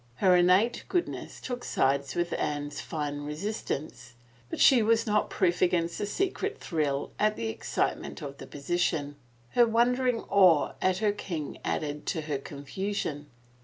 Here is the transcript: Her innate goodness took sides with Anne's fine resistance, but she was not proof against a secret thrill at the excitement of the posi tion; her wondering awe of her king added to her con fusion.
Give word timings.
Her 0.15 0.35
innate 0.35 0.83
goodness 0.89 1.39
took 1.39 1.63
sides 1.63 2.15
with 2.15 2.33
Anne's 2.33 2.81
fine 2.81 3.19
resistance, 3.23 4.15
but 4.49 4.59
she 4.59 4.81
was 4.81 5.05
not 5.05 5.29
proof 5.29 5.61
against 5.61 5.99
a 5.99 6.07
secret 6.07 6.59
thrill 6.59 7.11
at 7.19 7.35
the 7.35 7.49
excitement 7.49 8.19
of 8.19 8.39
the 8.39 8.47
posi 8.47 8.79
tion; 8.79 9.15
her 9.49 9.67
wondering 9.67 10.21
awe 10.21 10.71
of 10.81 10.97
her 11.01 11.11
king 11.11 11.59
added 11.63 12.07
to 12.07 12.21
her 12.21 12.39
con 12.39 12.65
fusion. 12.65 13.27